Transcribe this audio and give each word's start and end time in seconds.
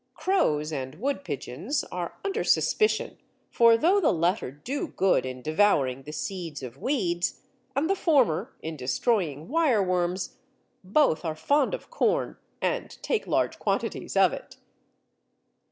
Crows 0.15 0.73
and 0.73 0.95
wood 0.95 1.23
pigeons 1.23 1.83
are 1.91 2.17
under 2.25 2.43
suspicion, 2.43 3.19
for 3.51 3.77
though 3.77 4.01
the 4.01 4.11
latter 4.11 4.49
do 4.49 4.87
good 4.87 5.27
in 5.27 5.43
devouring 5.43 6.01
the 6.01 6.11
seeds 6.11 6.63
of 6.63 6.79
weeds, 6.79 7.41
and 7.75 7.87
the 7.87 7.93
former 7.93 8.51
in 8.63 8.75
destroying 8.75 9.47
wireworms, 9.47 10.37
both 10.83 11.23
are 11.23 11.35
fond 11.35 11.75
of 11.75 11.91
corn 11.91 12.37
and 12.63 12.97
take 13.03 13.27
large 13.27 13.59
quantities 13.59 14.17
of 14.17 14.33
it. 14.33 14.55